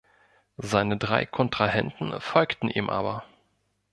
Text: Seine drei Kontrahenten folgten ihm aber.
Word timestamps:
Seine 0.57 0.97
drei 0.97 1.27
Kontrahenten 1.27 2.19
folgten 2.19 2.69
ihm 2.71 2.89
aber. 2.89 3.23